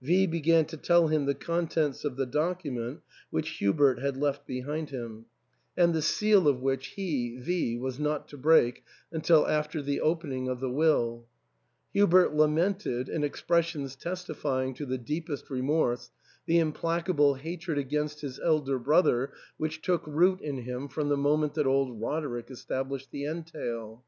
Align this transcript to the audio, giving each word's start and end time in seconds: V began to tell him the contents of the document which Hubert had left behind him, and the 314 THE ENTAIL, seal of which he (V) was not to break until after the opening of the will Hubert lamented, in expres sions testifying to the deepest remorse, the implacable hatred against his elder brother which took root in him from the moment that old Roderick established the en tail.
V 0.00 0.24
began 0.28 0.66
to 0.66 0.76
tell 0.76 1.08
him 1.08 1.26
the 1.26 1.34
contents 1.34 2.04
of 2.04 2.14
the 2.14 2.24
document 2.24 3.00
which 3.30 3.58
Hubert 3.58 3.98
had 3.98 4.16
left 4.16 4.46
behind 4.46 4.90
him, 4.90 5.26
and 5.76 5.92
the 5.92 6.00
314 6.00 6.44
THE 6.44 6.44
ENTAIL, 6.44 6.44
seal 6.44 6.48
of 6.48 6.62
which 6.62 6.86
he 6.94 7.38
(V) 7.38 7.76
was 7.82 7.98
not 7.98 8.28
to 8.28 8.36
break 8.38 8.84
until 9.10 9.48
after 9.48 9.82
the 9.82 10.00
opening 10.00 10.46
of 10.46 10.60
the 10.60 10.70
will 10.70 11.26
Hubert 11.92 12.32
lamented, 12.36 13.08
in 13.08 13.24
expres 13.24 13.64
sions 13.66 13.96
testifying 13.96 14.74
to 14.74 14.86
the 14.86 14.96
deepest 14.96 15.50
remorse, 15.50 16.12
the 16.46 16.60
implacable 16.60 17.34
hatred 17.34 17.76
against 17.76 18.20
his 18.20 18.38
elder 18.38 18.78
brother 18.78 19.32
which 19.56 19.82
took 19.82 20.06
root 20.06 20.40
in 20.40 20.58
him 20.58 20.86
from 20.86 21.08
the 21.08 21.16
moment 21.16 21.54
that 21.54 21.66
old 21.66 22.00
Roderick 22.00 22.48
established 22.48 23.10
the 23.10 23.26
en 23.26 23.42
tail. 23.42 24.04